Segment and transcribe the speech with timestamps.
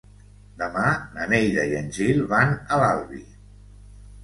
[0.61, 0.85] Demà
[1.17, 3.23] na Neida i en Gil van a l'Albi.